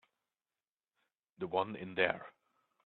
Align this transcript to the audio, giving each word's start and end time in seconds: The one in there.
The 1.37 1.45
one 1.45 1.75
in 1.75 1.93
there. 1.93 2.25